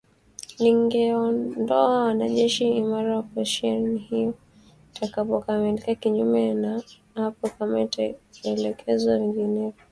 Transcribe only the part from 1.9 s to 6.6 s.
wanajeshi mara operesheni hiyo itakapokamilika kinyume